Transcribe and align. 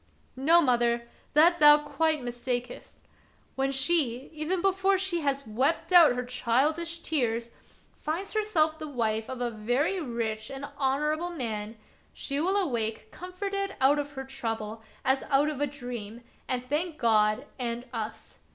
"No, 0.35 0.61
mother, 0.63 1.07
that 1.33 1.59
thou 1.59 1.77
quite 1.77 2.23
mistakest. 2.23 2.95
When 3.53 3.71
she, 3.71 4.31
even 4.33 4.59
before 4.59 4.97
she 4.97 5.19
has 5.21 5.45
wept 5.45 5.93
out 5.93 6.15
her 6.15 6.25
childish 6.25 7.03
tears, 7.03 7.51
finds 7.99 8.33
herself 8.33 8.79
the 8.79 8.87
wife 8.87 9.29
of 9.29 9.41
a 9.41 9.51
very 9.51 9.99
rich 10.01 10.49
and 10.49 10.65
honorable 10.79 11.29
man, 11.29 11.77
she 12.13 12.39
will 12.41 12.57
awake 12.57 13.11
comforted 13.11 13.75
out 13.79 13.99
of 13.99 14.13
her 14.13 14.25
trouble 14.25 14.81
as 15.05 15.21
out 15.29 15.49
of 15.49 15.61
a 15.61 15.67
dream, 15.67 16.23
and 16.47 16.67
thank 16.67 16.97
God 16.97 17.45
and 17.59 17.85
us. 17.93 18.39